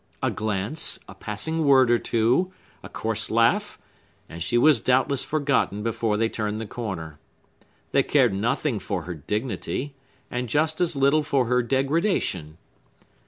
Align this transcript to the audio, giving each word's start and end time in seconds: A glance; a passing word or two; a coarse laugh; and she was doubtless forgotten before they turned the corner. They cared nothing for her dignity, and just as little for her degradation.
A 0.23 0.31
glance; 0.31 0.97
a 1.07 1.13
passing 1.13 1.63
word 1.63 1.91
or 1.91 1.99
two; 1.99 2.51
a 2.81 2.89
coarse 2.89 3.29
laugh; 3.29 3.77
and 4.27 4.41
she 4.41 4.57
was 4.57 4.79
doubtless 4.79 5.23
forgotten 5.23 5.83
before 5.83 6.17
they 6.17 6.27
turned 6.27 6.59
the 6.59 6.65
corner. 6.65 7.19
They 7.91 8.01
cared 8.01 8.33
nothing 8.33 8.79
for 8.79 9.03
her 9.03 9.13
dignity, 9.13 9.93
and 10.31 10.49
just 10.49 10.81
as 10.81 10.95
little 10.95 11.21
for 11.21 11.45
her 11.45 11.61
degradation. 11.61 12.57